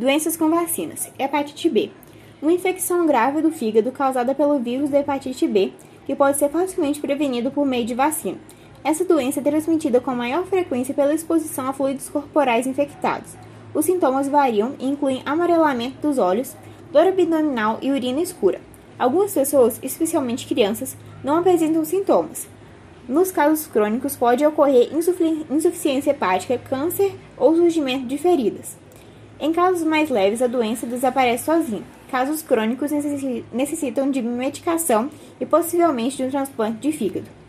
[0.00, 1.12] Doenças com vacinas.
[1.18, 1.90] Hepatite B.
[2.40, 5.74] Uma infecção grave do fígado causada pelo vírus da hepatite B,
[6.06, 8.38] que pode ser facilmente prevenido por meio de vacina.
[8.82, 13.34] Essa doença é transmitida com maior frequência pela exposição a fluidos corporais infectados.
[13.74, 16.56] Os sintomas variam e incluem amarelamento dos olhos,
[16.90, 18.58] dor abdominal e urina escura.
[18.98, 22.48] Algumas pessoas, especialmente crianças, não apresentam sintomas.
[23.06, 24.88] Nos casos crônicos, pode ocorrer
[25.50, 28.78] insuficiência hepática, câncer ou surgimento de feridas.
[29.40, 31.82] Em casos mais leves, a doença desaparece sozinha.
[32.10, 32.90] Casos crônicos
[33.52, 35.08] necessitam de medicação
[35.40, 37.39] e possivelmente de um transplante de fígado.